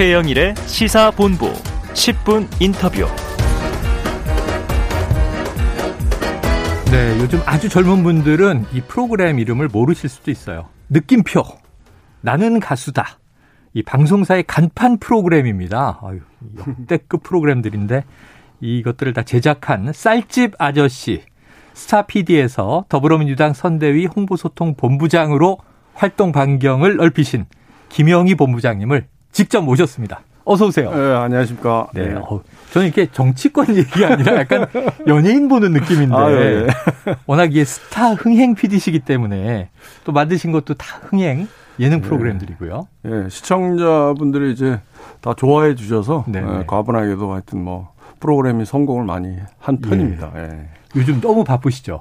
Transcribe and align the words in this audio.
최영일의 0.00 0.54
시사본부 0.64 1.52
10분 1.92 2.48
인터뷰. 2.58 3.04
네, 6.90 7.18
요즘 7.20 7.38
아주 7.44 7.68
젊은 7.68 8.02
분들은 8.02 8.64
이 8.72 8.80
프로그램 8.80 9.38
이름을 9.38 9.68
모르실 9.68 10.08
수도 10.08 10.30
있어요. 10.30 10.70
느낌표. 10.88 11.42
나는 12.22 12.60
가수다. 12.60 13.18
이 13.74 13.82
방송사의 13.82 14.44
간판 14.44 14.96
프로그램입니다. 14.96 16.00
아유, 16.02 16.20
역대급 16.58 17.22
프로그램들인데 17.22 18.04
이것들을 18.60 19.12
다 19.12 19.22
제작한 19.22 19.92
쌀집 19.92 20.54
아저씨 20.56 21.24
스타 21.74 22.06
PD에서 22.06 22.86
더불어민주당 22.88 23.52
선대위 23.52 24.06
홍보소통 24.06 24.76
본부장으로 24.76 25.58
활동 25.92 26.32
반경을 26.32 26.96
넓히신 26.96 27.44
김영희 27.90 28.36
본부장님을 28.36 29.06
직접 29.32 29.62
모셨습니다. 29.62 30.20
어서 30.44 30.66
오세요. 30.66 30.90
네, 30.90 31.14
안녕하십니까. 31.14 31.88
네. 31.94 32.08
네. 32.08 32.14
어, 32.14 32.40
저는 32.72 32.88
이게 32.88 33.08
정치권 33.12 33.76
얘기가 33.76 34.14
아니라 34.14 34.36
약간 34.36 34.66
연예인 35.06 35.48
보는 35.48 35.72
느낌인데. 35.72 36.14
아, 36.14 36.28
네. 36.28 36.66
워낙 37.26 37.44
이게 37.52 37.64
스타 37.64 38.14
흥행 38.14 38.54
PD시기 38.54 39.00
때문에 39.00 39.68
또 40.04 40.12
만드신 40.12 40.50
것도 40.50 40.74
다 40.74 40.98
흥행 41.02 41.46
예능 41.78 42.00
네. 42.00 42.08
프로그램들이고요. 42.08 42.88
네. 43.02 43.28
시청자분들이 43.28 44.52
이제 44.52 44.80
다 45.20 45.34
좋아해 45.36 45.74
주셔서 45.74 46.24
네. 46.26 46.40
네. 46.40 46.64
과분하게도 46.66 47.32
하여튼 47.32 47.62
뭐 47.62 47.92
프로그램이 48.18 48.64
성공을 48.64 49.04
많이 49.04 49.36
한 49.58 49.78
예. 49.84 49.88
편입니다. 49.88 50.32
예. 50.36 50.68
요즘 50.96 51.20
너무 51.20 51.44
바쁘시죠? 51.44 52.00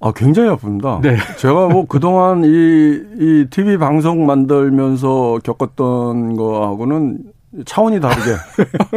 아, 0.00 0.12
굉장히 0.12 0.48
바쁩니다. 0.50 1.00
네. 1.02 1.16
제가 1.38 1.68
뭐 1.68 1.86
그동안 1.86 2.44
이, 2.44 2.48
이 2.48 3.46
TV 3.50 3.78
방송 3.78 4.26
만들면서 4.26 5.40
겪었던 5.42 6.36
거하고는 6.36 7.18
차원이 7.64 8.00
다르게 8.00 8.32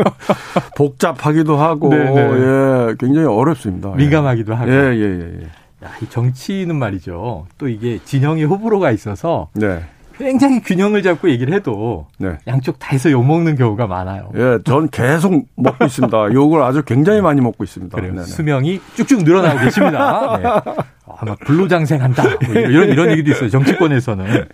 복잡하기도 0.76 1.56
하고 1.56 1.90
네네. 1.90 2.14
네. 2.14 2.22
예 2.22 2.96
굉장히 3.00 3.28
어렵습니다. 3.28 3.92
민감하기도 3.92 4.54
하고. 4.54 4.70
예예예. 4.70 4.96
예, 4.96 5.04
예, 5.04 5.40
예. 5.42 5.86
야, 5.86 5.92
이 6.02 6.10
정치는 6.10 6.76
말이죠. 6.76 7.48
또 7.58 7.70
이게 7.70 8.00
진영의 8.04 8.44
호불호가 8.46 8.92
있어서 8.92 9.48
네. 9.54 9.82
굉장히 10.20 10.60
균형을 10.62 11.02
잡고 11.02 11.30
얘기를 11.30 11.54
해도 11.54 12.08
네. 12.18 12.38
양쪽 12.46 12.78
다 12.78 12.90
해서 12.92 13.10
욕먹는 13.10 13.56
경우가 13.56 13.88
많아요. 13.88 14.30
예, 14.36 14.60
전 14.66 14.90
계속 14.90 15.46
먹고 15.56 15.86
있습니다. 15.86 16.34
욕을 16.34 16.62
아주 16.62 16.84
굉장히 16.84 17.22
많이 17.22 17.40
먹고 17.40 17.64
있습니다. 17.64 17.96
그래요. 17.96 18.12
네네. 18.14 18.26
수명이 18.26 18.82
쭉쭉 18.96 19.24
늘어나고 19.24 19.60
계십니다. 19.62 20.38
네. 20.66 20.74
아마 21.20 21.36
불로장생한다. 21.46 22.24
뭐 22.24 22.56
이런 22.56 22.90
이런 22.90 23.12
얘기도 23.12 23.32
있어요. 23.32 23.50
정치권에서는. 23.50 24.46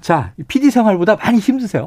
자, 0.00 0.32
PD 0.48 0.70
생활보다 0.70 1.16
많이 1.16 1.38
힘드세요? 1.38 1.86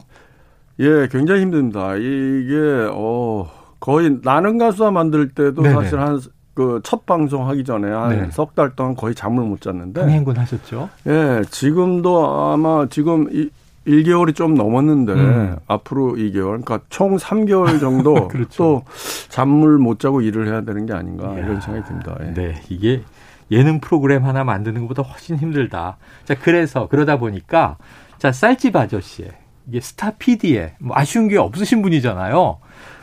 예, 0.80 1.08
굉장히 1.12 1.42
힘듭니다. 1.42 1.96
이게 1.96 2.88
어 2.92 3.50
거의 3.80 4.18
나는 4.24 4.58
가수와 4.58 4.92
만들 4.92 5.30
때도 5.30 5.62
네네. 5.62 5.74
사실 5.76 6.00
한 6.00 6.20
그 6.58 6.82
첫 6.84 7.06
방송 7.06 7.48
하기 7.50 7.64
전에 7.64 7.88
한 7.92 8.32
석달 8.32 8.76
동안 8.76 8.96
거의 8.96 9.14
잠을 9.14 9.44
못 9.44 9.62
잤는데. 9.62 10.02
흥행군 10.02 10.38
하셨죠? 10.38 10.90
예, 11.06 11.44
지금도 11.52 12.52
아마 12.52 12.88
지금 12.90 13.28
이 13.32 13.52
1개월이 13.86 14.34
좀 14.34 14.56
넘었는데 14.56 15.14
음. 15.14 15.56
앞으로 15.68 16.14
2개월, 16.14 16.64
그러니까 16.66 16.80
총 16.90 17.16
3개월 17.18 17.80
정도 17.80 18.16
그렇죠. 18.28 18.58
또 18.58 18.84
잠을 19.30 19.78
못 19.78 20.00
자고 20.00 20.22
일을 20.22 20.48
해야 20.48 20.62
되는 20.62 20.88
게 20.88 20.94
아닌가 20.94 21.32
이야. 21.36 21.46
이런 21.46 21.62
생각이 21.62 21.88
듭니다. 21.88 22.16
예. 22.22 22.34
네, 22.34 22.56
이게 22.70 23.04
예능 23.52 23.80
프로그램 23.80 24.26
하나 24.26 24.44
만드는 24.44 24.82
것보다 24.82 25.04
훨씬 25.04 25.38
힘들다. 25.38 25.98
자, 26.26 26.36
그래서 26.36 26.88
그러다 26.88 27.18
보니까 27.18 27.78
자 28.18 28.32
쌀집 28.32 28.76
아저씨의 28.76 29.32
이게 29.68 29.82
스타 29.82 30.12
PD에 30.12 30.76
뭐 30.80 30.98
아쉬운 30.98 31.28
게 31.28 31.38
없으신 31.38 31.82
분이잖아요. 31.82 32.58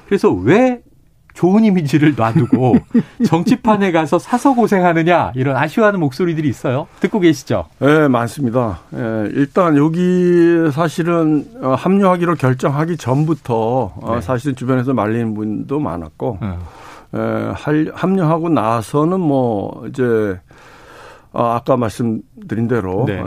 그래서 0.06 0.30
왜 0.30 0.82
좋은 1.34 1.64
이미지를 1.64 2.14
놔두고 2.16 2.76
정치판에 3.26 3.90
가서 3.92 4.18
사서 4.18 4.54
고생하느냐 4.54 5.32
이런 5.34 5.56
아쉬워하는 5.56 6.00
목소리들이 6.00 6.48
있어요. 6.48 6.86
듣고 7.00 7.20
계시죠? 7.20 7.66
네, 7.80 8.08
많습니다. 8.08 8.80
네, 8.90 9.28
일단 9.34 9.76
여기 9.76 10.70
사실은 10.72 11.44
어, 11.60 11.74
합류하기로 11.74 12.36
결정하기 12.36 12.96
전부터 12.96 13.54
어, 13.96 14.14
네. 14.14 14.20
사실은 14.20 14.54
주변에서 14.54 14.94
말리는 14.94 15.34
분도 15.34 15.80
많았고 15.80 16.38
네. 16.40 16.48
에, 17.14 17.90
합류하고 17.92 18.48
나서는 18.48 19.20
뭐 19.20 19.86
이제 19.88 20.38
아, 21.32 21.56
아까 21.56 21.76
말씀드린 21.76 22.68
대로 22.68 23.04
네. 23.06 23.18
에, 23.18 23.22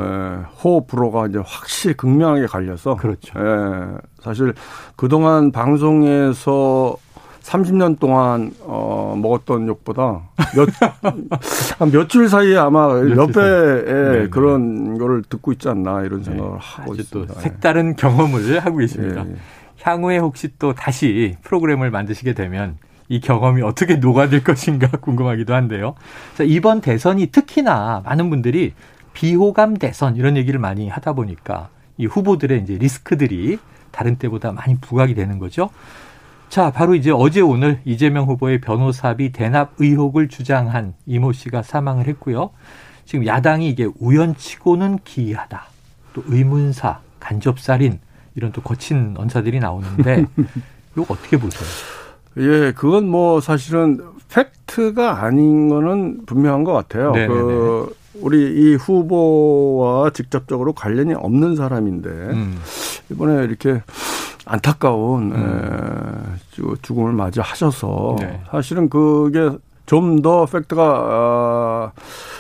호흡 0.64 0.88
불호가 0.88 1.28
이제 1.28 1.40
확실히 1.46 1.96
극명하게 1.96 2.48
갈려서 2.48 2.96
그렇죠. 2.96 3.38
에, 3.38 3.98
사실 4.22 4.54
그동안 4.96 5.52
방송에서 5.52 6.96
30년 7.42 7.98
동안 7.98 8.52
어 8.62 9.16
먹었던 9.18 9.68
욕보다 9.68 10.22
몇 10.54 10.68
한 11.80 11.92
며칠 11.92 12.28
사이에 12.28 12.58
아마 12.58 12.88
몇 12.88 13.28
배의 13.28 13.86
네, 13.86 14.20
네. 14.20 14.30
그런 14.30 14.98
거를 14.98 15.24
듣고 15.24 15.54
있지 15.54 15.70
않나 15.70 16.02
이런 16.02 16.24
생각을 16.24 16.52
네. 16.52 16.58
하고 16.60 16.96
있습니다. 16.96 17.34
또 17.34 17.40
색다른 17.40 17.96
경험을 17.96 18.60
하고 18.60 18.82
있습니다. 18.82 19.26
예, 19.26 19.30
예. 19.32 19.36
향후에 19.82 20.18
혹시 20.18 20.50
또 20.60 20.74
다시 20.74 21.38
프로그램을 21.44 21.90
만드시게 21.90 22.34
되면 22.34 22.78
이 23.10 23.20
경험이 23.20 23.62
어떻게 23.62 23.96
녹아들 23.96 24.44
것인가 24.44 24.88
궁금하기도 25.02 25.54
한데요. 25.54 25.96
자, 26.36 26.44
이번 26.44 26.82
대선이 26.82 27.28
특히나 27.28 28.02
많은 28.06 28.30
분들이 28.30 28.74
비호감 29.14 29.78
대선 29.78 30.16
이런 30.16 30.38
얘기를 30.38 30.60
많이 30.60 30.90
하다 30.90 31.14
보니까 31.14 31.70
이 31.98 32.06
후보들의 32.06 32.62
이제 32.62 32.78
리스크들이 32.78 33.58
다른 33.92 34.18
때보다 34.18 34.52
많이 34.52 34.78
부각이 34.80 35.16
되는 35.16 35.40
거죠. 35.40 35.70
자, 36.50 36.72
바로 36.72 36.96
이제 36.96 37.12
어제 37.12 37.42
오늘 37.42 37.82
이재명 37.84 38.26
후보의 38.26 38.62
변호사비 38.62 39.32
대납 39.32 39.74
의혹을 39.80 40.30
주장한 40.30 40.94
이모 41.06 41.34
씨가 41.34 41.64
사망을 41.64 42.08
했고요. 42.08 42.52
지금 43.06 43.26
야당이 43.26 43.70
이게 43.70 43.88
우연치고는 44.00 45.00
기이하다. 45.04 45.66
또 46.14 46.24
의문사, 46.28 47.00
간접살인 47.20 48.00
이런 48.36 48.52
또 48.52 48.62
거친 48.62 49.16
언사들이 49.18 49.60
나오는데 49.60 50.26
이거 50.94 51.06
어떻게 51.10 51.38
보세요? 51.38 51.68
예, 52.38 52.74
그건 52.76 53.08
뭐 53.08 53.42
사실은 53.42 54.00
팩트가 54.30 55.24
아닌 55.24 55.70
거는 55.70 56.26
분명한 56.26 56.64
것 56.64 56.74
같아요. 56.74 57.12
네네네. 57.12 57.34
그 57.34 57.96
우리 58.22 58.52
이 58.52 58.76
후보와 58.76 60.10
직접적으로 60.10 60.74
관련이 60.74 61.14
없는 61.14 61.56
사람인데 61.56 62.10
음. 62.10 62.60
이번에 63.12 63.44
이렇게 63.44 63.82
안타까운 64.46 65.32
음. 65.32 66.38
에, 66.60 66.76
죽음을 66.82 67.12
맞이하셔서 67.14 68.16
네. 68.20 68.42
사실은 68.52 68.90
그게 68.90 69.58
좀 69.86 70.22
더 70.22 70.46
팩트가 70.46 70.84
어, 70.84 71.92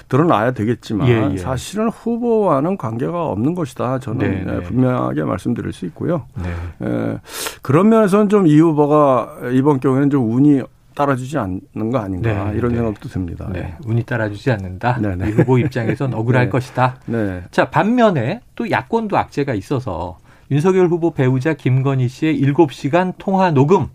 드러나야 0.09 0.51
되겠지만 0.51 1.07
예, 1.09 1.29
예. 1.34 1.38
사실은 1.38 1.90
후보와는 1.90 2.78
관계가 2.78 3.25
없는 3.25 3.56
것이다. 3.56 4.00
저는 4.00 4.45
네, 4.45 4.51
네. 4.51 4.59
분명하게 4.62 5.23
말씀드릴 5.23 5.73
수 5.73 5.85
있고요. 5.88 6.25
네. 6.35 6.88
에, 6.88 7.18
그런 7.62 7.90
면에서는 7.90 8.29
좀 8.29 8.47
이 8.47 8.59
후보가 8.59 9.40
이번 9.53 9.79
경우에는 9.79 10.09
좀 10.09 10.34
운이 10.34 10.62
따라주지 10.96 11.38
않는 11.38 11.91
거 11.91 12.00
아닌가 12.00 12.51
네, 12.51 12.57
이런 12.57 12.72
네. 12.72 12.78
생각도 12.78 13.09
듭니다. 13.09 13.47
네. 13.51 13.75
운이 13.85 14.03
따라주지 14.03 14.50
않는다. 14.51 14.97
네, 15.00 15.29
이 15.29 15.31
후보 15.31 15.59
입장에선 15.59 16.13
억울할 16.16 16.46
네. 16.46 16.50
것이다. 16.50 16.96
네. 17.06 17.44
자 17.51 17.69
반면에 17.69 18.41
또 18.56 18.72
야권도 18.72 19.17
악재가 19.17 19.53
있어서 19.53 20.17
윤석열 20.50 20.88
후보 20.88 21.12
배우자 21.12 21.53
김건희 21.53 22.07
씨의 22.07 22.41
7시간 22.41 23.13
통화 23.17 23.51
녹음 23.51 23.88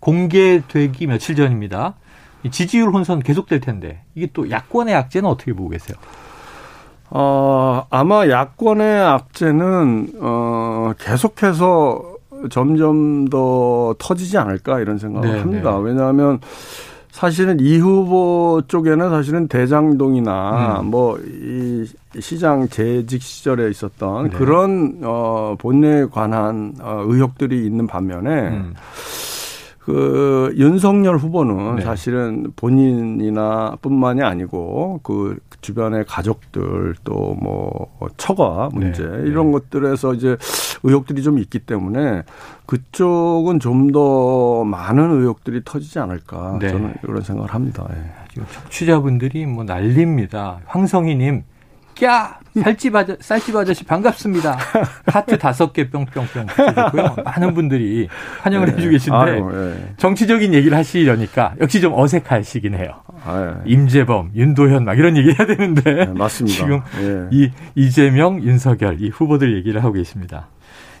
공개되기 0.00 1.06
며칠 1.06 1.34
전입니다. 1.34 1.94
지지율 2.50 2.90
혼선 2.90 3.20
계속될 3.20 3.60
텐데 3.60 4.02
이게 4.14 4.28
또 4.32 4.50
야권의 4.50 4.94
악재는 4.94 5.28
어떻게 5.28 5.52
보고 5.52 5.70
계세요? 5.70 5.96
어, 7.10 7.86
아마 7.90 8.28
야권의 8.28 9.00
악재는 9.00 10.12
어, 10.20 10.92
계속해서 10.98 12.16
점점 12.50 13.28
더 13.28 13.94
터지지 13.98 14.38
않을까 14.38 14.80
이런 14.80 14.98
생각을 14.98 15.32
네 15.32 15.38
합니다. 15.38 15.72
네. 15.72 15.82
왜냐하면 15.82 16.40
사실은 17.10 17.60
이 17.60 17.78
후보 17.78 18.60
쪽에는 18.68 19.08
사실은 19.08 19.48
대장동이나 19.48 20.80
음. 20.80 20.90
뭐이 20.90 21.86
시장 22.20 22.68
재직 22.68 23.22
시절에 23.22 23.70
있었던 23.70 24.28
네. 24.28 24.36
그런 24.36 24.98
어 25.02 25.56
본내에 25.58 26.06
관한 26.12 26.74
어 26.78 27.04
의혹들이 27.06 27.64
있는 27.64 27.86
반면에 27.86 28.48
음. 28.48 28.74
그 29.86 30.52
윤석열 30.56 31.16
후보는 31.16 31.76
네. 31.76 31.82
사실은 31.82 32.52
본인이나 32.56 33.76
뿐만이 33.80 34.20
아니고 34.20 34.98
그 35.04 35.38
주변의 35.60 36.04
가족들 36.08 36.96
또 37.04 37.36
뭐 37.40 37.88
처가 38.16 38.70
문제 38.72 39.04
네. 39.06 39.28
이런 39.28 39.46
네. 39.46 39.52
것들에서 39.52 40.14
이제 40.14 40.36
의혹들이 40.82 41.22
좀 41.22 41.38
있기 41.38 41.60
때문에 41.60 42.24
그쪽은 42.66 43.60
좀 43.60 43.92
더 43.92 44.64
많은 44.64 45.20
의혹들이 45.20 45.62
터지지 45.64 46.00
않을까 46.00 46.58
네. 46.60 46.68
저는 46.70 46.94
그런 47.02 47.22
생각을 47.22 47.54
합니다. 47.54 47.86
예. 47.90 47.96
지금 48.32 48.46
청취자분들이 48.64 49.46
뭐 49.46 49.62
난립니다. 49.62 50.58
황성희님 50.66 51.44
꺄! 51.96 52.62
살집 52.62 52.94
아저, 52.94 53.16
쌀집 53.20 53.54
아저씨 53.56 53.84
반갑습니다. 53.84 54.56
하트 55.06 55.38
다섯 55.38 55.72
개 55.72 55.90
뿅뿅뿅 55.90 56.46
해주고요. 56.58 57.16
많은 57.24 57.54
분들이 57.54 58.08
환영을 58.40 58.68
네. 58.68 58.72
해주고 58.72 58.92
계신데 58.92 59.16
아유, 59.16 59.50
네. 59.52 59.94
정치적인 59.96 60.54
얘기를 60.54 60.76
하시려니까 60.76 61.54
역시 61.60 61.80
좀 61.80 61.92
어색하시긴 61.94 62.74
해요. 62.74 63.02
아유. 63.24 63.54
예. 63.66 63.70
임재범, 63.70 64.32
윤도현 64.34 64.84
막 64.84 64.98
이런 64.98 65.16
얘기 65.16 65.28
해야 65.30 65.46
되는데 65.46 66.06
네, 66.06 66.06
맞습니다. 66.06 66.56
지금 66.56 66.80
예. 67.00 67.28
이 67.30 67.50
이재명, 67.74 68.42
윤석열 68.42 69.00
이 69.00 69.08
후보들 69.10 69.56
얘기를 69.56 69.82
하고 69.82 69.94
계십니다. 69.94 70.48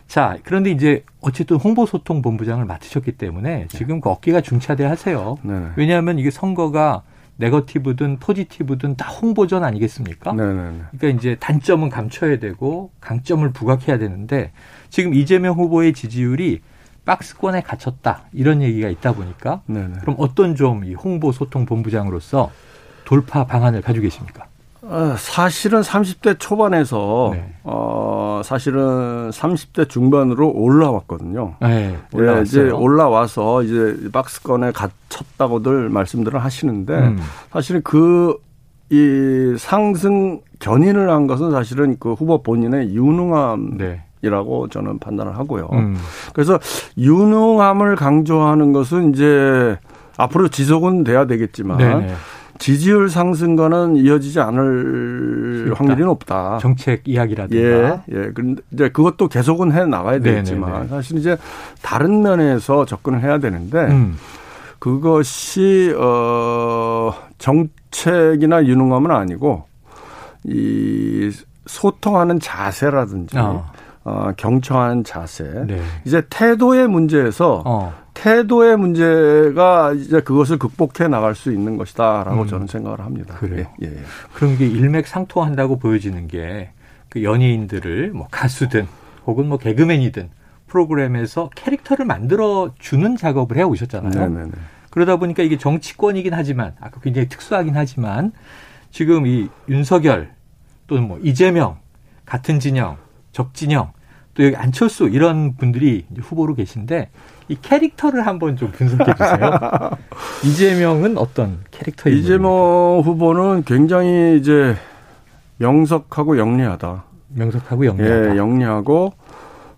자, 0.06 0.36
그런데 0.44 0.70
이제 0.70 1.04
어쨌든 1.20 1.56
홍보소통본부장을 1.56 2.64
맡으셨기 2.64 3.12
때문에 3.12 3.66
지금 3.68 4.00
그 4.00 4.08
어깨가 4.08 4.40
중차대 4.40 4.84
하세요. 4.84 5.36
네. 5.42 5.68
왜냐하면 5.76 6.18
이게 6.18 6.30
선거가 6.30 7.02
네거티브든 7.38 8.18
포지티브든 8.18 8.96
다 8.96 9.08
홍보전 9.10 9.62
아니겠습니까? 9.64 10.32
네네네. 10.32 10.80
그러니까 10.98 11.08
이제 11.20 11.36
단점은 11.38 11.90
감춰야 11.90 12.38
되고 12.38 12.90
강점을 13.00 13.48
부각해야 13.52 13.98
되는데 13.98 14.52
지금 14.88 15.14
이재명 15.14 15.54
후보의 15.56 15.92
지지율이 15.92 16.60
박스권에 17.04 17.60
갇혔다 17.62 18.22
이런 18.32 18.62
얘기가 18.62 18.88
있다 18.88 19.12
보니까 19.12 19.60
네네. 19.66 19.98
그럼 20.00 20.16
어떤 20.18 20.56
좀 20.56 20.84
이 20.84 20.94
홍보 20.94 21.30
소통 21.32 21.66
본부장으로서 21.66 22.50
돌파 23.04 23.44
방안을 23.46 23.82
가지고 23.82 24.04
계십니까? 24.04 24.46
어, 24.82 25.14
사실은 25.18 25.80
30대 25.82 26.38
초반에서 26.38 27.30
네. 27.34 27.54
어 27.64 28.25
사실은 28.42 29.30
30대 29.30 29.88
중반으로 29.88 30.50
올라왔거든요. 30.50 31.54
네, 31.60 31.96
예, 32.16 32.42
이제 32.42 32.70
올라와서 32.70 33.62
이제 33.62 33.96
박스권에 34.12 34.72
갇혔다고들 34.72 35.88
말씀들을 35.90 36.42
하시는데 36.42 36.94
음. 36.94 37.18
사실은 37.50 37.82
그 37.82 38.36
이 38.90 39.56
상승 39.58 40.40
견인을 40.60 41.10
한 41.10 41.26
것은 41.26 41.50
사실은 41.50 41.96
그 41.98 42.12
후보 42.12 42.42
본인의 42.42 42.94
유능함 42.94 43.78
네. 43.78 44.02
이라고 44.22 44.68
저는 44.68 44.98
판단을 44.98 45.36
하고요. 45.36 45.68
음. 45.72 45.96
그래서 46.32 46.58
유능함을 46.96 47.96
강조하는 47.96 48.72
것은 48.72 49.12
이제 49.12 49.76
앞으로 50.16 50.48
지속은 50.48 51.04
돼야 51.04 51.26
되겠지만 51.26 51.78
네네. 51.78 52.14
지지율 52.58 53.08
상승과는 53.08 53.96
이어지지 53.96 54.40
않을 54.40 55.62
그러니까 55.64 55.78
확률이 55.78 56.04
높다. 56.04 56.58
정책 56.60 57.02
이야기라든가. 57.06 57.62
예, 57.62 58.00
예. 58.10 58.30
근데 58.32 58.62
이제 58.70 58.88
그것도 58.88 59.28
계속은 59.28 59.72
해 59.72 59.84
나가야 59.84 60.20
되겠지만 60.20 60.88
사실 60.88 61.18
이제 61.18 61.36
다른 61.82 62.22
면에서 62.22 62.84
접근을 62.84 63.22
해야 63.22 63.38
되는데 63.38 63.78
음. 63.86 64.16
그것이 64.78 65.94
어 65.98 67.12
정책이나 67.38 68.64
유능함은 68.64 69.10
아니고 69.10 69.64
이 70.44 71.30
소통하는 71.66 72.38
자세라든지 72.40 73.36
어. 73.38 73.66
어, 74.06 74.32
경청하는 74.36 75.04
자세. 75.04 75.44
네. 75.66 75.80
이제 76.04 76.22
태도의 76.30 76.88
문제에서 76.88 77.62
어. 77.66 77.92
태도의 78.14 78.78
문제가 78.78 79.92
이제 79.92 80.20
그것을 80.20 80.58
극복해 80.58 81.08
나갈 81.08 81.34
수 81.34 81.52
있는 81.52 81.76
것이다라고 81.76 82.42
음. 82.42 82.46
저는 82.46 82.66
생각을 82.66 83.00
합니다. 83.00 83.34
그래요. 83.34 83.66
예, 83.82 83.86
예. 83.86 83.96
그럼 84.32 84.54
이게 84.54 84.66
일맥상통한다고 84.66 85.78
보여지는 85.78 86.28
게 86.28 86.70
그 87.16 87.22
연예인들을 87.22 88.10
뭐 88.10 88.28
가수든 88.30 88.86
혹은 89.26 89.48
뭐 89.48 89.56
개그맨이든 89.56 90.28
프로그램에서 90.66 91.48
캐릭터를 91.54 92.04
만들어 92.04 92.74
주는 92.78 93.16
작업을 93.16 93.56
해 93.56 93.62
오셨잖아요. 93.62 94.28
네네네. 94.28 94.50
그러다 94.90 95.16
보니까 95.16 95.42
이게 95.42 95.56
정치권이긴 95.56 96.34
하지만 96.34 96.74
아까 96.78 97.00
굉장히 97.00 97.28
특수하긴 97.28 97.74
하지만 97.74 98.32
지금 98.90 99.26
이 99.26 99.48
윤석열 99.68 100.34
또는 100.86 101.08
뭐 101.08 101.18
이재명 101.22 101.78
같은 102.26 102.60
진영 102.60 102.98
적진영 103.32 103.92
또 104.36 104.44
여기 104.44 104.54
안철수 104.54 105.08
이런 105.08 105.56
분들이 105.56 106.04
후보로 106.20 106.54
계신데 106.54 107.08
이 107.48 107.56
캐릭터를 107.60 108.26
한번 108.26 108.56
좀 108.56 108.70
분석해 108.70 109.12
주세요. 109.12 109.50
이재명은 110.44 111.16
어떤 111.16 111.60
캐릭터입니까? 111.70 112.22
이재명 112.22 112.50
후보는 113.04 113.64
굉장히 113.64 114.36
이제 114.38 114.76
명석하고 115.56 116.38
영리하다. 116.38 117.04
명석하고 117.28 117.86
영리하다. 117.86 118.34
예, 118.34 118.36
영리하고 118.36 119.14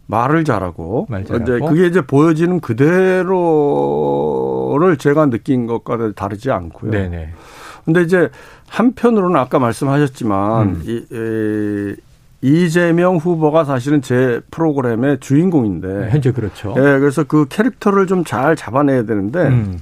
말을 0.07 0.45
잘하고 0.45 1.07
말 1.09 1.25
잘하고. 1.25 1.45
이제 1.45 1.59
그게 1.65 1.87
이제 1.87 2.01
보여지는 2.01 2.61
그대로를 2.61 3.37
제가 4.97 5.27
느낀 5.27 5.67
것과 5.67 6.13
다르지 6.17 6.51
않고요. 6.51 6.91
네네. 6.91 7.31
근데 7.85 8.03
이제 8.03 8.29
한편으로는 8.69 9.37
아까 9.37 9.59
말씀하셨지만 9.59 10.69
음. 10.69 10.83
이, 10.85 11.05
이 11.11 11.95
이재명 12.41 13.17
후보가 13.17 13.65
사실은 13.65 14.01
제 14.01 14.41
프로그램의 14.51 15.19
주인공인데 15.21 15.89
네, 15.89 16.11
현재 16.11 16.33
그렇죠. 16.33 16.75
예, 16.77 16.81
그래서 16.81 17.25
그 17.25 17.47
캐릭터를 17.49 18.07
좀 18.07 18.25
잘 18.25 18.57
잡아내야 18.57 19.05
되는데 19.05 19.41
음. 19.49 19.79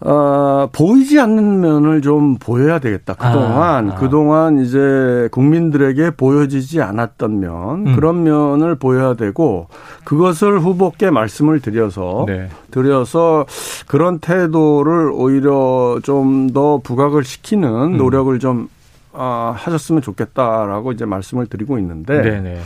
어, 0.00 0.68
보이지 0.72 1.18
않는 1.18 1.60
면을 1.60 2.02
좀 2.02 2.36
보여야 2.36 2.78
되겠다. 2.78 3.14
그동안, 3.14 3.90
아, 3.90 3.94
아. 3.94 3.96
그동안 3.96 4.58
이제 4.58 5.28
국민들에게 5.32 6.10
보여지지 6.10 6.82
않았던 6.82 7.40
면, 7.40 7.86
음. 7.86 7.94
그런 7.96 8.22
면을 8.22 8.74
보여야 8.74 9.14
되고, 9.14 9.68
그것을 10.04 10.60
후보께 10.60 11.10
말씀을 11.10 11.60
드려서, 11.60 12.24
네. 12.26 12.50
드려서 12.70 13.46
그런 13.86 14.18
태도를 14.18 15.10
오히려 15.14 15.98
좀 16.02 16.48
더 16.52 16.78
부각을 16.82 17.24
시키는 17.24 17.94
음. 17.94 17.96
노력을 17.96 18.32
음. 18.34 18.38
좀 18.38 18.68
어, 19.16 19.54
하셨으면 19.56 20.02
좋겠다라고 20.02 20.92
이제 20.92 21.04
말씀을 21.04 21.46
드리고 21.46 21.78
있는데 21.78 22.22
네네. 22.22 22.60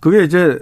그게 0.00 0.24
이제 0.24 0.58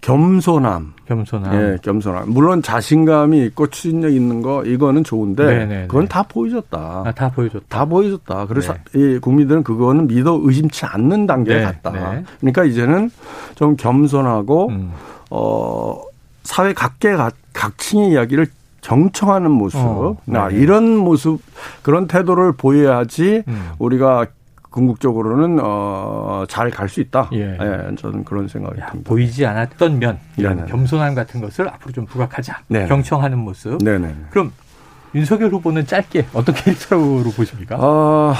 겸손함. 0.00 0.92
겸손함. 1.06 1.54
예, 1.54 1.78
겸손함. 1.82 2.28
물론 2.28 2.60
자신감이 2.60 3.42
있고 3.46 3.68
추진력 3.68 4.12
있는 4.12 4.42
거 4.42 4.62
이거는 4.62 5.02
좋은데 5.02 5.44
네네네. 5.44 5.86
그건 5.86 6.06
다 6.08 6.22
보여줬다. 6.22 7.04
아, 7.06 7.12
다 7.12 7.30
보여줬다. 7.30 7.64
다 7.70 7.84
보여줬다. 7.86 8.46
그래서 8.46 8.74
네. 8.92 9.14
이 9.14 9.18
국민들은 9.18 9.64
그거는 9.64 10.06
믿어 10.06 10.38
의심치 10.42 10.84
않는 10.84 11.26
단계에 11.26 11.56
네. 11.56 11.62
갔다. 11.64 11.90
네. 11.90 12.24
그러니까 12.38 12.64
이제는 12.64 13.10
좀 13.54 13.76
겸손하고 13.76 14.68
음. 14.68 14.92
어 15.30 16.02
사회 16.42 16.74
각계 16.74 17.16
각층의 17.54 18.10
이야기를 18.10 18.46
경청하는 18.82 19.50
모습. 19.50 19.78
어, 19.78 20.16
아, 20.34 20.50
이런 20.50 20.98
모습 20.98 21.40
그런 21.82 22.06
태도를 22.06 22.52
보여야지 22.52 23.42
음. 23.48 23.70
우리가 23.78 24.26
궁극적으로는 24.78 25.60
어, 25.62 26.44
잘 26.48 26.68
갈 26.70 26.88
수 26.88 27.00
있다. 27.00 27.30
예. 27.32 27.56
예. 27.60 27.94
저는 27.96 28.24
그런 28.24 28.48
생각이 28.48 28.80
야, 28.80 28.86
듭니다. 28.86 29.08
보이지 29.08 29.46
않았던 29.46 30.00
면, 30.00 30.18
네네. 30.36 30.64
겸손함 30.66 31.14
같은 31.14 31.40
것을 31.40 31.68
앞으로 31.68 31.92
좀 31.92 32.06
부각하자. 32.06 32.62
네네. 32.66 32.88
경청하는 32.88 33.38
모습. 33.38 33.78
네네. 33.78 34.14
그럼 34.30 34.52
윤석열 35.14 35.50
후보는 35.52 35.86
짧게 35.86 36.26
어떤 36.34 36.56
캐릭터로 36.56 37.22
보십니까? 37.36 37.76
어, 37.78 38.34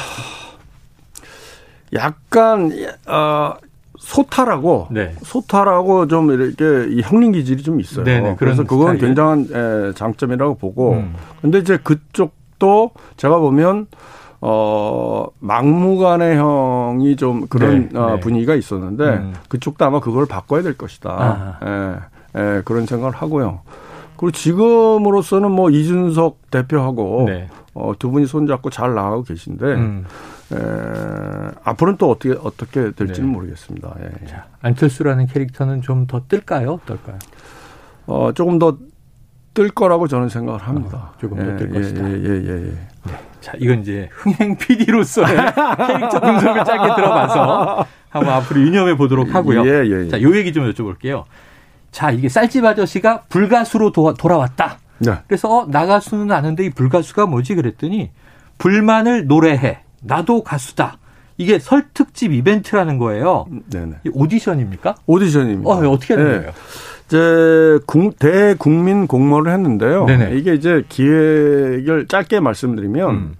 약간 1.92 2.72
어, 3.06 3.54
소탈하고 3.96 4.88
네. 4.90 5.14
소탈하고 5.22 6.08
좀 6.08 6.32
이렇게 6.32 6.92
이 6.92 7.00
형님 7.00 7.30
기질이 7.30 7.62
좀 7.62 7.78
있어요. 7.80 8.04
네네, 8.04 8.34
그래서 8.40 8.64
그건 8.64 8.96
스타일. 8.96 8.98
굉장한 9.00 9.48
예, 9.52 9.92
장점이라고 9.94 10.56
보고. 10.56 10.94
음. 10.94 11.14
근데 11.40 11.58
이제 11.58 11.76
그쪽도 11.76 12.90
제가 13.16 13.38
보면 13.38 13.86
어, 14.46 15.26
막무가내 15.40 16.36
형이 16.36 17.16
좀 17.16 17.46
그런 17.46 17.88
네, 17.88 17.98
어, 17.98 18.10
네. 18.16 18.20
분위기가 18.20 18.54
있었는데 18.54 19.04
음. 19.04 19.34
그쪽도 19.48 19.82
아마 19.86 20.00
그걸 20.00 20.26
바꿔야 20.26 20.60
될 20.60 20.76
것이다. 20.76 21.58
예, 21.64 22.38
예, 22.38 22.62
그런 22.62 22.84
생각을 22.84 23.14
하고요. 23.14 23.60
그리고 24.18 24.32
지금으로서는 24.32 25.50
뭐 25.50 25.70
이준석 25.70 26.50
대표하고 26.50 27.24
네. 27.26 27.48
어, 27.72 27.92
두 27.98 28.10
분이 28.10 28.26
손잡고 28.26 28.68
잘 28.68 28.94
나가고 28.94 29.22
계신데 29.22 29.64
음. 29.64 30.04
에, 30.52 30.56
앞으로는 31.64 31.96
또 31.96 32.10
어떻게 32.10 32.32
어떻게 32.38 32.90
될지는 32.92 33.30
네. 33.30 33.34
모르겠습니다. 33.36 33.94
예. 34.02 34.26
자, 34.26 34.44
안철수라는 34.60 35.26
캐릭터는 35.26 35.80
좀 35.80 36.06
더 36.06 36.20
뜰까요? 36.28 36.74
어떨까요? 36.74 37.18
어, 38.06 38.32
조금 38.34 38.58
더 38.58 38.76
뜰 39.54 39.70
거라고 39.70 40.08
저는 40.08 40.28
생각을 40.28 40.60
합니다. 40.60 41.12
어, 41.14 41.18
조금 41.18 41.38
더뜰 41.38 41.70
예, 41.74 41.80
것이다. 41.80 42.10
예, 42.10 42.12
예, 42.12 42.28
예, 42.28 42.66
예. 42.66 42.72
네. 43.06 43.18
자, 43.44 43.52
이건 43.58 43.82
이제 43.82 44.08
흥행 44.10 44.56
PD로서의 44.56 45.26
캐릭터 45.36 46.18
분석을 46.18 46.64
짧게 46.64 46.94
들어봐서 46.96 47.84
한번 48.08 48.32
앞으로 48.36 48.62
유념해 48.62 48.96
보도록 48.96 49.34
하고요. 49.34 49.66
예, 49.66 49.84
예, 49.86 50.04
예. 50.06 50.08
자, 50.08 50.22
요 50.22 50.34
얘기 50.34 50.54
좀 50.54 50.70
여쭤볼게요. 50.72 51.24
자, 51.92 52.10
이게 52.10 52.30
쌀집 52.30 52.64
아저씨가 52.64 53.24
불가수로 53.28 53.92
도, 53.92 54.14
돌아왔다. 54.14 54.78
네. 55.00 55.12
그래서 55.26 55.58
어, 55.58 55.66
나가수는 55.68 56.32
아는데 56.32 56.64
이 56.64 56.70
불가수가 56.70 57.26
뭐지 57.26 57.54
그랬더니 57.56 58.12
불만을 58.56 59.26
노래해. 59.26 59.80
나도 60.00 60.42
가수다. 60.42 60.96
이게 61.36 61.58
설특집 61.58 62.32
이벤트라는 62.32 62.96
거예요. 62.96 63.44
네네. 63.70 63.96
오디션입니까? 64.10 64.94
오디션입니다. 65.04 65.68
어, 65.68 65.90
어떻게 65.90 66.14
하는 66.14 66.28
네. 66.30 66.38
거예요? 66.38 66.52
이제 67.14 67.78
대국민 68.18 69.06
공모를 69.06 69.52
했는데요. 69.52 70.06
네네. 70.06 70.36
이게 70.36 70.54
이제 70.54 70.82
기획을 70.88 72.06
짧게 72.08 72.40
말씀드리면 72.40 73.10
음. 73.10 73.34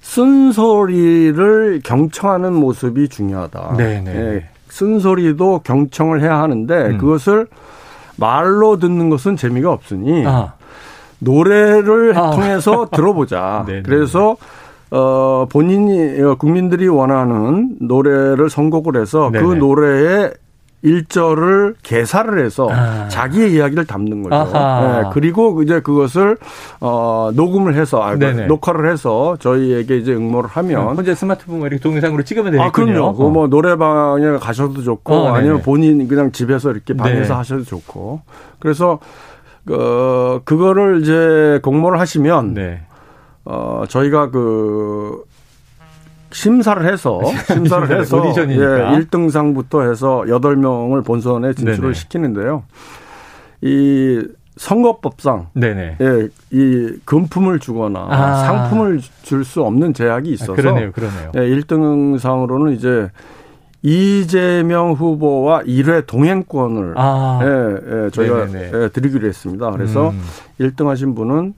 쓴소리를 0.00 1.80
경청하는 1.84 2.54
모습이 2.54 3.08
중요하다. 3.08 3.76
예, 4.14 4.48
쓴소리도 4.68 5.60
경청을 5.64 6.22
해야 6.22 6.40
하는데 6.40 6.74
음. 6.74 6.98
그것을 6.98 7.46
말로 8.16 8.78
듣는 8.78 9.10
것은 9.10 9.36
재미가 9.36 9.70
없으니 9.70 10.24
아. 10.26 10.54
노래를 11.18 12.16
아. 12.16 12.30
통해서 12.30 12.88
들어보자. 12.92 13.66
그래서 13.84 14.36
어 14.90 15.46
본인이 15.50 16.22
어, 16.22 16.36
국민들이 16.36 16.86
원하는 16.86 17.76
노래를 17.80 18.48
선곡을 18.48 19.00
해서 19.00 19.30
그 19.30 19.38
네네. 19.38 19.46
그 19.46 19.54
노래에 19.54 20.30
일절을 20.84 21.76
개사를 21.82 22.44
해서 22.44 22.68
아. 22.70 23.08
자기의 23.08 23.54
이야기를 23.54 23.86
담는 23.86 24.22
거죠. 24.22 24.52
네, 24.52 25.02
그리고 25.14 25.62
이제 25.62 25.80
그것을 25.80 26.36
어 26.80 27.30
녹음을 27.34 27.74
해서 27.74 28.02
아, 28.02 28.14
녹화를 28.14 28.92
해서 28.92 29.36
저희에게 29.40 29.96
이제 29.96 30.12
응모를 30.12 30.50
하면 30.50 30.94
현재 30.94 31.14
스마트폰 31.14 31.62
이렇게 31.62 31.78
동영상으로 31.78 32.22
찍으면 32.22 32.52
되겠군요. 32.52 32.66
아, 32.66 32.70
그럼요. 32.70 33.14
그뭐 33.14 33.46
노래방에 33.46 34.36
가셔도 34.38 34.82
좋고 34.82 35.14
어, 35.14 35.32
아니면 35.32 35.62
본인 35.62 36.06
그냥 36.06 36.32
집에서 36.32 36.70
이렇게 36.70 36.94
방에서 36.94 37.32
네. 37.32 37.38
하셔도 37.38 37.64
좋고. 37.64 38.20
그래서 38.58 38.98
그 39.64 40.42
그거를 40.44 41.00
이제 41.00 41.60
공모를 41.62 41.98
하시면 41.98 42.52
네. 42.52 42.82
어 43.46 43.84
저희가 43.88 44.30
그 44.30 45.24
심사를 46.44 46.84
해서 46.92 47.20
심사를 47.46 47.90
해서 48.00 48.16
오디션이니까. 48.20 48.94
예, 48.94 48.98
1등상부터 48.98 49.88
해서 49.88 50.24
8명을 50.26 51.04
본선에 51.04 51.52
진출을 51.54 51.80
네네. 51.80 51.94
시키는데요. 51.94 52.64
이 53.62 54.20
선거법상 54.56 55.48
네네. 55.54 55.96
예, 56.00 56.28
이 56.52 56.96
금품을 57.04 57.58
주거나 57.60 58.06
아. 58.10 58.34
상품을 58.46 59.00
줄 59.22 59.44
수 59.44 59.62
없는 59.62 59.94
제약이 59.94 60.30
아, 60.30 60.32
있어서 60.34 60.52
아, 60.52 60.56
그러네요. 60.56 60.92
그러네요. 60.92 61.32
예, 61.36 61.40
1등상으로는 61.40 62.74
이제 62.76 63.10
이재명 63.82 64.92
후보와 64.92 65.62
1회 65.62 66.06
동행권을 66.06 66.94
아. 66.96 67.40
예, 67.42 67.46
예, 68.06 68.10
저희가 68.10 68.46
예, 68.54 68.88
드리기로 68.88 69.26
했습니다. 69.28 69.70
그래서 69.72 70.10
음. 70.10 70.22
1등 70.60 70.86
하신 70.86 71.14
분은 71.14 71.54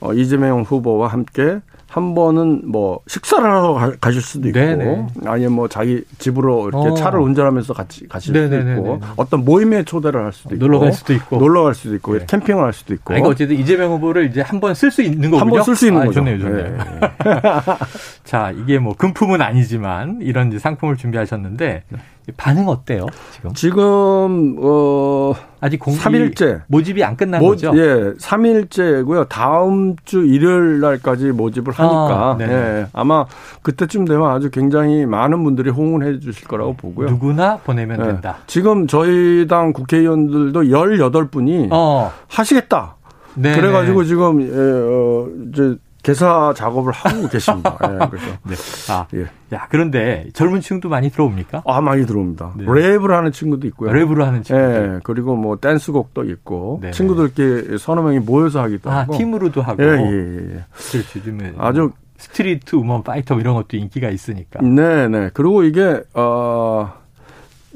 어, 0.00 0.12
이재명 0.12 0.62
후보와 0.62 1.08
함께 1.08 1.60
한 1.90 2.14
번은 2.14 2.62
뭐 2.70 3.00
식사를 3.08 3.44
하러 3.44 3.74
가 4.00 4.10
실 4.12 4.22
수도 4.22 4.48
있고 4.48 4.58
네네. 4.60 5.06
아니면 5.26 5.52
뭐 5.52 5.66
자기 5.68 6.04
집으로 6.18 6.68
이렇게 6.68 6.88
어. 6.90 6.94
차를 6.94 7.18
운전하면서 7.20 7.74
같이 7.74 8.06
가실 8.08 8.32
네네네네. 8.32 8.76
수도 8.76 8.94
있고 8.94 9.00
어떤 9.16 9.44
모임에 9.44 9.82
초대를 9.84 10.24
할 10.24 10.32
수도 10.32 10.54
있고 10.54 10.64
놀러 10.64 10.78
갈 10.78 10.92
수도 10.92 11.12
있고 11.12 11.36
놀러 11.38 11.64
갈 11.64 11.74
수도 11.74 11.94
있고 11.96 12.18
네. 12.18 12.26
캠핑을 12.28 12.62
할 12.62 12.72
수도 12.72 12.94
있고. 12.94 13.02
아, 13.12 13.16
그러니까 13.16 13.28
어쨌든 13.30 13.56
이재명 13.58 13.90
후보를 13.92 14.26
이제 14.30 14.40
한 14.40 14.60
번 14.60 14.72
쓸 14.74 14.90
수 14.92 15.02
있는 15.02 15.30
거군요. 15.30 15.40
한 15.40 15.48
번 15.50 15.62
쓸 15.64 15.74
수 15.74 15.86
있는 15.88 16.02
아, 16.02 16.04
거죠. 16.06 16.20
좋네요, 16.20 16.38
좋네요. 16.38 16.62
네. 16.64 16.78
자, 18.24 18.52
이게 18.52 18.78
뭐 18.78 18.94
금품은 18.96 19.42
아니지만 19.42 20.18
이런 20.20 20.56
상품을 20.58 20.96
준비하셨는데 20.96 21.82
네. 21.88 21.98
반응 22.36 22.68
어때요? 22.68 23.06
지금? 23.32 23.52
지금 23.54 24.56
어 24.60 25.34
아직 25.60 25.78
공 25.78 25.94
3일째 25.94 26.62
모집이 26.68 27.02
안 27.02 27.16
끝난 27.16 27.40
모, 27.40 27.48
거죠? 27.48 27.72
예, 27.74 28.12
3일째고요. 28.18 29.28
다음 29.28 29.96
주 30.04 30.24
일요일 30.24 30.80
날까지 30.80 31.32
모집을 31.32 31.72
하니까 31.80 32.30
아, 32.30 32.36
예, 32.40 32.86
아마 32.92 33.24
그때쯤 33.62 34.04
되면 34.04 34.30
아주 34.30 34.50
굉장히 34.50 35.06
많은 35.06 35.42
분들이 35.42 35.70
호응을 35.70 36.06
해 36.06 36.20
주실 36.20 36.46
거라고 36.46 36.74
보고요. 36.74 37.08
누구나 37.08 37.56
보내면 37.58 38.00
예. 38.00 38.04
된다. 38.04 38.38
지금 38.46 38.86
저희 38.86 39.46
당 39.48 39.72
국회의원들도 39.72 40.62
18분이 40.62 41.68
어. 41.72 42.12
하시겠다. 42.28 42.96
네 43.34 43.54
그래가지고 43.54 44.04
지금 44.04 44.42
예, 44.42 44.48
어, 44.52 45.28
이제 45.52 45.76
개사 46.02 46.52
작업을 46.56 46.92
하고 46.92 47.28
계십니다. 47.28 47.76
예, 47.84 48.08
그래서. 48.08 48.26
네. 48.44 48.54
아, 48.92 49.06
예. 49.14 49.26
야, 49.54 49.66
그런데 49.70 50.26
젊은 50.32 50.60
층도 50.60 50.88
많이 50.88 51.10
들어옵니까? 51.10 51.62
아, 51.66 51.80
많이 51.80 52.06
들어옵니다. 52.06 52.52
네. 52.56 52.64
랩을 52.64 53.08
하는 53.08 53.32
친구도 53.32 53.66
있고요. 53.68 53.90
랩을 53.92 54.22
하는 54.24 54.42
친구. 54.42 54.60
예, 54.62 55.00
그리고 55.04 55.36
뭐 55.36 55.56
댄스곡도 55.56 56.24
있고 56.24 56.78
네. 56.82 56.90
친구들끼리 56.92 57.78
서너 57.78 58.02
명이 58.02 58.20
모여서 58.20 58.60
하기도 58.62 58.90
아, 58.90 59.00
하고. 59.00 59.16
팀으로도 59.16 59.62
하고. 59.62 59.82
예, 59.82 59.86
예, 59.88 60.54
예. 60.56 60.64
그렇죠. 60.92 61.18
요즘에 61.18 61.54
아주 61.58 61.90
스트리트 62.18 62.76
우먼 62.76 63.02
파이터 63.02 63.38
이런 63.40 63.54
것도 63.54 63.76
인기가 63.76 64.08
있으니까. 64.10 64.60
네, 64.62 65.08
네. 65.08 65.30
그리고 65.34 65.62
이게 65.64 66.02
어 66.14 66.92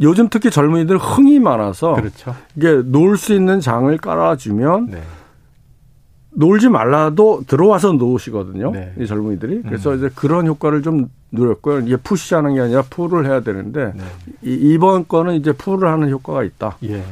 요즘 0.01 0.29
특히 0.29 0.51
젊은이들 0.51 0.99
흥이 0.99 1.39
많아서 1.41 1.95
그렇죠. 1.95 2.35
이게 2.57 2.83
놀 2.85 3.17
수 3.17 3.33
있는 3.33 3.61
장을 3.61 3.97
깔아주면 3.97 4.87
네. 4.91 5.03
놀지 6.35 6.69
말라도 6.69 7.43
들어와서 7.47 7.93
놓으시거든요. 7.93 8.73
네. 8.73 8.93
이 8.99 9.07
젊은이들이. 9.07 9.63
그래서 9.63 9.93
음. 9.93 9.97
이제 9.97 10.11
그런 10.15 10.47
효과를 10.47 10.83
좀 10.83 11.09
누렸고요. 11.31 11.81
이게 11.81 11.97
푸시하는 11.97 12.55
게 12.55 12.61
아니라 12.61 12.83
풀을 12.83 13.27
해야 13.27 13.41
되는데 13.41 13.93
네. 13.95 14.03
이, 14.43 14.77
번 14.79 15.07
건은 15.07 15.35
이제 15.35 15.53
풀을 15.53 15.89
하는 15.89 16.11
효과가 16.11 16.43
있다. 16.45 16.77
예. 16.85 17.03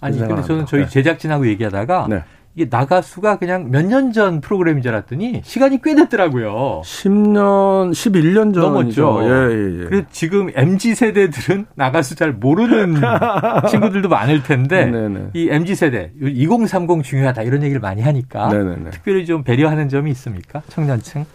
아니 0.00 0.18
근데 0.18 0.42
저는 0.42 0.66
저희 0.66 0.82
네. 0.82 0.88
제작진하고 0.88 1.46
얘기하다가 1.48 2.06
네. 2.08 2.24
이게 2.56 2.66
나가수가 2.70 3.38
그냥 3.38 3.70
몇 3.70 3.84
년 3.86 4.12
전 4.12 4.40
프로그램인 4.40 4.82
줄 4.82 4.92
알았더니 4.92 5.42
시간이 5.44 5.80
꽤 5.82 5.94
됐더라고요. 5.94 6.80
10년, 6.84 7.90
11년 7.92 8.54
전 8.54 8.62
넘었죠. 8.62 9.18
예, 9.22 9.28
예, 9.28 9.80
예. 9.80 9.84
그래서 9.84 10.06
지금 10.10 10.48
MZ 10.54 10.94
세대들은 10.94 11.66
나가수 11.74 12.14
잘 12.16 12.32
모르는 12.32 12.94
친구들도 13.68 14.08
많을 14.08 14.42
텐데 14.42 14.86
네네. 14.86 15.08
네. 15.08 15.30
이 15.34 15.48
MZ 15.50 15.74
세대 15.74 16.12
2030 16.20 17.02
중요하다 17.04 17.42
이런 17.42 17.62
얘기를 17.62 17.78
많이 17.80 18.00
하니까 18.00 18.48
네네네. 18.48 18.76
네, 18.84 18.90
특별히 18.90 19.26
좀 19.26 19.42
배려하는 19.42 19.88
점이 19.90 20.10
있습니까? 20.12 20.62
청년층? 20.68 21.26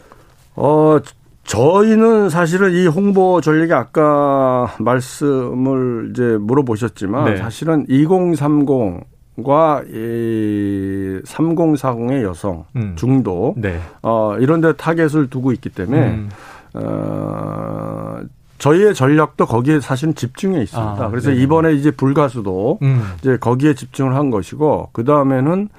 어, 0.56 0.98
저희는 1.44 2.30
사실은 2.30 2.72
이 2.74 2.88
홍보 2.88 3.42
전략이 3.42 3.74
아까 3.74 4.74
말씀을 4.80 6.10
이제 6.12 6.38
물어보셨지만 6.40 7.26
네. 7.26 7.38
사실은 7.38 7.86
2030 7.90 9.02
과 9.44 9.82
이 9.88 11.22
3040의 11.26 12.24
여성 12.24 12.66
음. 12.76 12.94
중도 12.96 13.54
네. 13.58 13.80
어 14.02 14.36
이런 14.40 14.62
데 14.62 14.74
타겟을 14.74 15.30
두고 15.30 15.52
있기 15.54 15.70
때문에 15.70 16.08
음. 16.10 16.30
어 16.74 18.20
저희의 18.58 18.94
전략도 18.94 19.46
거기에 19.48 19.80
사실은 19.80 20.14
집중해 20.14 20.62
있습니다. 20.62 21.06
아, 21.06 21.10
그래서 21.10 21.30
네네. 21.30 21.42
이번에 21.42 21.74
이제 21.74 21.90
불가수도 21.92 22.80
음. 22.84 23.02
이제 23.20 23.38
거기에 23.38 23.74
집중을 23.74 24.16
한 24.16 24.30
것이고 24.30 24.90
그 24.92 25.04
다음에는 25.04 25.70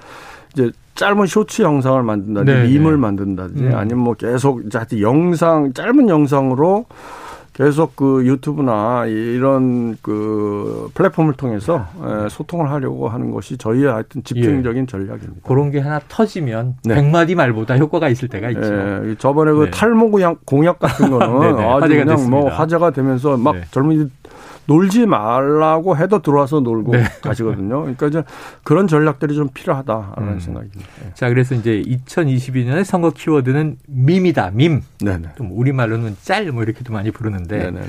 이제 0.53 0.71
짧은 0.97 1.27
쇼츠 1.27 1.63
영상을 1.63 2.03
만든다든지 2.03 2.53
네네. 2.53 2.69
밈을 2.69 2.97
만든다든지 2.97 3.63
음. 3.65 3.75
아니면 3.75 4.05
뭐 4.05 4.15
계속 4.15 4.65
이제 4.67 4.79
하여튼 4.79 5.01
영상 5.01 5.73
짧은 5.73 6.09
영상으로 6.09 6.87
계속 7.53 7.97
그 7.97 8.27
유튜브나 8.27 9.05
이런 9.07 9.97
그 10.01 10.91
플랫폼을 10.95 11.35
통해서 11.35 11.87
예, 12.03 12.29
소통을 12.31 12.71
하려고 12.71 13.09
하는 13.09 13.31
것이 13.31 13.59
저희의 13.59 13.93
하여튼 13.93 14.25
집중적인 14.25 14.83
예. 14.83 14.87
전략입니다. 14.87 15.47
그런 15.47 15.71
게 15.71 15.81
하나 15.81 16.01
터지면 16.09 16.77
네. 16.85 16.95
100마디 16.95 17.35
말보다 17.35 17.77
효과가 17.77 18.09
있을 18.09 18.29
때가 18.29 18.51
있죠. 18.51 18.63
예, 18.63 19.15
저번에 19.19 19.53
그 19.53 19.65
네. 19.65 19.71
탈모 19.71 20.11
공약, 20.11 20.47
공약 20.47 20.79
같은 20.79 21.11
거는 21.11 21.59
아주 21.61 21.89
그냥 21.89 22.07
뭐 22.07 22.15
됐습니다. 22.17 22.31
뭐 22.31 22.49
화제가 22.49 22.91
되면서 22.91 23.37
막 23.37 23.55
네. 23.55 23.63
젊은이들 23.71 24.11
놀지 24.67 25.07
말라고 25.07 25.97
해도 25.97 26.23
들어와서 26.23 26.61
놀고 26.61 26.93
네. 26.93 27.05
가시거든요. 27.23 27.81
그러니까 27.81 28.07
이제 28.07 28.23
그런 28.63 28.87
전략들이 28.87 29.35
좀 29.35 29.49
필요하다라는 29.53 30.33
음. 30.35 30.41
생각입니다. 30.41 30.81
네. 31.03 31.11
자, 31.15 31.29
그래서 31.29 31.55
이제 31.55 31.83
2022년의 31.83 32.85
선거 32.85 33.11
키워드는 33.11 33.79
밈이다. 33.87 34.53
밈. 34.55 34.83
네네. 35.01 35.29
좀 35.37 35.51
우리말로는 35.53 36.17
짤 36.23 36.51
뭐 36.53 36.63
이렇게도 36.63 36.93
많이 36.93 37.11
부르는데. 37.11 37.59
네네. 37.59 37.81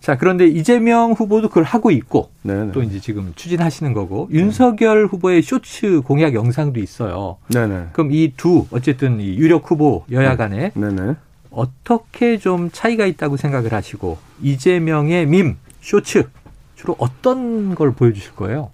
자, 0.00 0.16
그런데 0.16 0.46
이재명 0.46 1.12
후보도 1.12 1.48
그걸 1.48 1.64
하고 1.64 1.90
있고 1.90 2.30
네네. 2.42 2.72
또 2.72 2.82
이제 2.82 3.00
지금 3.00 3.32
추진하시는 3.36 3.92
거고 3.92 4.28
윤석열 4.32 5.06
후보의 5.06 5.42
쇼츠 5.42 6.00
공약 6.02 6.32
영상도 6.34 6.80
있어요. 6.80 7.36
네네. 7.52 7.88
그럼 7.92 8.10
이 8.12 8.32
두 8.36 8.66
어쨌든 8.70 9.20
이 9.20 9.36
유력 9.36 9.70
후보 9.70 10.04
여야 10.10 10.36
간에 10.36 10.70
네네. 10.74 11.16
어떻게 11.50 12.38
좀 12.38 12.70
차이가 12.72 13.04
있다고 13.04 13.36
생각을 13.36 13.72
하시고 13.74 14.16
이재명의 14.40 15.26
밈 15.26 15.56
쇼츠 15.80 16.28
주로 16.74 16.96
어떤 16.98 17.74
걸 17.74 17.92
보여주실 17.92 18.34
거예요? 18.36 18.70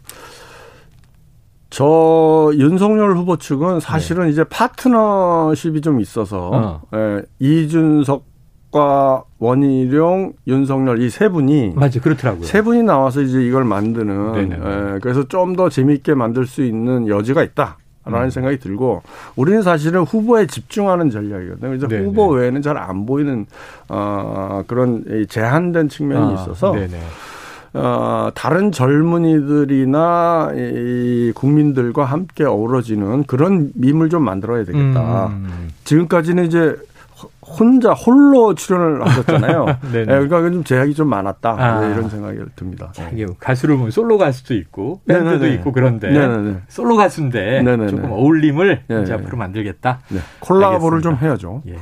저 1.71 2.51
윤석열 2.55 3.17
후보 3.17 3.37
측은 3.37 3.81
사실은 3.81 4.25
네. 4.25 4.31
이제 4.31 4.45
파트너십이 4.45 5.81
좀 5.81 6.01
있어서 6.01 6.51
어. 6.53 6.83
예, 6.95 7.23
이준석과 7.39 9.25
원희룡, 9.39 10.35
윤석열 10.47 11.03
이 11.03 11.11
세 11.11 11.29
분이 11.29 11.73
맞아 11.75 12.01
그렇더라고요. 12.01 12.45
세 12.45 12.63
분이 12.63 12.83
나와서 12.85 13.21
이제 13.21 13.43
이걸 13.45 13.65
만드는 13.65 14.53
예, 14.53 14.99
그래서 15.01 15.27
좀 15.29 15.57
더 15.57 15.69
재미있게 15.69 16.15
만들 16.15 16.47
수 16.47 16.63
있는 16.63 17.09
여지가 17.09 17.43
있다. 17.43 17.79
라는 18.07 18.27
음. 18.27 18.31
생각이 18.31 18.59
들고 18.59 19.03
우리는 19.35 19.63
사실은 19.63 20.03
후보에 20.03 20.47
집중하는 20.47 21.11
전략이거든요. 21.11 21.69
그래서 21.69 21.89
네네. 21.89 22.05
후보 22.05 22.29
외에는 22.29 22.63
잘 22.63 22.77
안 22.77 23.05
보이는 23.07 23.47
어 23.89 24.63
그런 24.67 25.27
제한된 25.29 25.89
측면이 25.89 26.31
아, 26.31 26.35
있어서 26.35 26.73
네네. 26.73 26.99
어, 27.75 28.31
다른 28.35 28.71
젊은이들이나 28.73 30.53
이 30.55 31.33
국민들과 31.35 32.05
함께 32.05 32.45
어우러지는 32.45 33.25
그런 33.25 33.71
밈을 33.75 34.09
좀 34.09 34.25
만들어야 34.25 34.65
되겠다. 34.65 35.27
음. 35.29 35.69
지금까지는 35.85 36.45
이제 36.47 36.77
혼자 37.47 37.93
홀로 37.93 38.55
출연을 38.55 39.07
하셨잖아요. 39.07 39.67
네, 39.93 40.05
그러니까 40.05 40.41
좀 40.51 40.65
제약이 40.65 40.95
좀 40.95 41.09
많았다 41.09 41.51
아. 41.59 41.81
네, 41.81 41.93
이런 41.95 42.09
생각이 42.09 42.39
듭니다. 42.57 42.91
자, 42.93 43.11
가수를 43.39 43.77
보면 43.77 43.91
솔로 43.93 44.19
가수도 44.19 44.55
있고 44.55 45.01
밴드도 45.07 45.39
네네네. 45.39 45.55
있고 45.55 45.73
그런데 45.73 46.11
네네네. 46.11 46.57
솔로 46.69 46.97
가수인데 46.97 47.63
네네네. 47.63 47.87
조금 47.89 48.11
어울림을 48.11 48.83
네. 48.89 49.03
이제 49.03 49.13
앞으로 49.13 49.39
만들겠다. 49.39 50.01
네. 50.09 50.19
콜라보를 50.41 50.99
알겠습니다. 50.99 51.01
좀 51.21 51.29
해야죠. 51.29 51.63
예. 51.69 51.77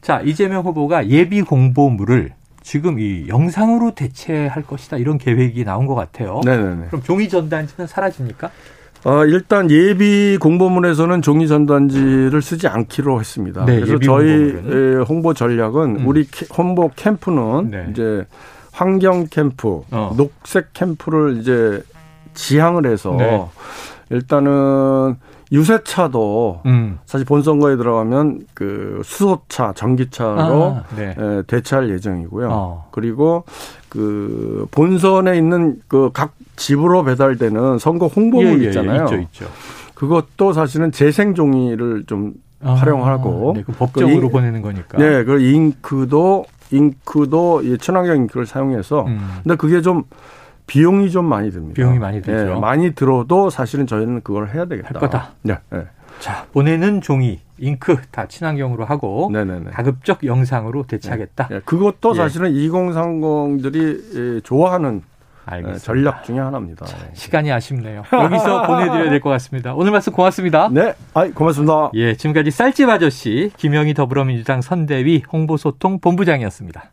자 0.00 0.20
이재명 0.20 0.64
후보가 0.64 1.08
예비 1.08 1.42
공보물을 1.42 2.32
지금 2.62 2.98
이 2.98 3.26
영상으로 3.28 3.94
대체할 3.94 4.62
것이다 4.64 4.96
이런 4.98 5.16
계획이 5.16 5.64
나온 5.64 5.86
것 5.86 5.94
같아요. 5.94 6.40
네네네. 6.44 6.86
그럼 6.88 7.02
종이 7.02 7.28
전단지는 7.28 7.86
사라집니까? 7.86 8.50
어, 9.04 9.24
일단 9.24 9.70
예비 9.70 10.36
공보문에서는 10.40 11.22
종이 11.22 11.46
전단지를 11.46 12.42
쓰지 12.42 12.68
않기로 12.68 13.20
했습니다. 13.20 13.64
네, 13.64 13.80
그래서 13.80 13.98
저희 14.00 14.52
공보문은? 14.52 15.04
홍보 15.04 15.34
전략은 15.34 16.00
음. 16.00 16.06
우리 16.06 16.26
홍보 16.56 16.90
캠프는 16.94 17.70
네. 17.70 17.86
이제 17.90 18.24
환경 18.72 19.26
캠프, 19.28 19.82
어. 19.90 20.14
녹색 20.16 20.72
캠프를 20.72 21.38
이제 21.38 21.82
지향을 22.34 22.86
해서 22.86 23.14
네. 23.18 23.44
일단은 24.10 25.16
유세차도 25.50 26.62
음. 26.66 26.98
사실 27.06 27.24
본선거에 27.26 27.76
들어가면 27.76 28.40
그 28.54 29.00
수소차, 29.04 29.72
전기차로 29.74 30.64
아, 30.64 30.84
네. 30.96 31.14
대체할 31.46 31.90
예정이고요. 31.90 32.48
어. 32.50 32.88
그리고 32.90 33.44
그 33.88 34.66
본선에 34.70 35.36
있는 35.38 35.80
그 35.88 36.10
각 36.12 36.32
집으로 36.56 37.04
배달되는 37.04 37.78
선거 37.78 38.08
홍보물 38.08 38.58
예, 38.58 38.58
예, 38.58 38.64
예, 38.64 38.68
있잖아요. 38.68 39.04
있죠, 39.04 39.16
있죠. 39.16 39.46
그것도 39.94 40.52
사실은 40.52 40.90
재생 40.92 41.34
종이를 41.34 42.04
좀 42.06 42.34
아, 42.62 42.72
활용하고 42.72 43.52
네, 43.56 43.62
그 43.64 43.72
법적으로 43.72 44.22
그 44.22 44.28
보내는 44.30 44.60
거니까. 44.62 44.98
네, 44.98 45.22
그 45.24 45.40
잉크도 45.40 46.44
잉크도 46.72 47.62
친환경 47.80 48.16
잉크를 48.16 48.44
사용해서 48.46 49.04
음. 49.06 49.20
근데 49.44 49.54
그게 49.56 49.80
좀 49.80 50.02
비용이 50.68 51.10
좀 51.10 51.24
많이 51.24 51.50
듭니다. 51.50 51.74
비용이 51.74 51.98
많이 51.98 52.22
들죠. 52.22 52.54
네, 52.54 52.60
많이 52.60 52.94
들어도 52.94 53.50
사실은 53.50 53.86
저희는 53.88 54.20
그걸 54.22 54.50
해야 54.54 54.66
되겠다. 54.66 54.90
할 54.90 55.00
거다. 55.00 55.30
네. 55.42 55.56
네. 55.70 55.84
자, 56.20 56.46
보내는 56.52 57.00
종이, 57.00 57.40
잉크 57.58 57.96
다 58.10 58.26
친환경으로 58.26 58.84
하고 58.84 59.30
네네네. 59.32 59.70
가급적 59.70 60.24
영상으로 60.24 60.84
대체하겠다. 60.84 61.48
네. 61.48 61.60
그것도 61.64 62.12
예. 62.12 62.16
사실은 62.16 62.52
2030들이 62.52 64.44
좋아하는 64.44 65.02
알겠습니다. 65.46 65.78
전략 65.82 66.24
중의 66.24 66.42
하나입니다. 66.42 66.84
자, 66.84 66.96
시간이 67.14 67.50
아쉽네요. 67.50 68.02
여기서 68.12 68.66
보내드려야 68.66 69.08
될 69.10 69.20
것 69.20 69.30
같습니다. 69.30 69.74
오늘 69.74 69.92
말씀 69.92 70.12
고맙습니다. 70.12 70.68
네, 70.70 70.92
아이, 71.14 71.30
고맙습니다. 71.30 71.90
예, 71.94 72.14
지금까지 72.14 72.50
쌀집 72.50 72.88
아저씨 72.88 73.50
김영희 73.56 73.94
더불어민주당 73.94 74.60
선대위 74.60 75.22
홍보소통 75.32 76.00
본부장이었습니다. 76.00 76.90